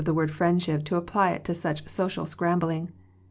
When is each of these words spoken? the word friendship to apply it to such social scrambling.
the 0.03 0.15
word 0.15 0.31
friendship 0.31 0.83
to 0.83 0.95
apply 0.95 1.29
it 1.29 1.45
to 1.45 1.53
such 1.53 1.87
social 1.87 2.25
scrambling. 2.25 2.89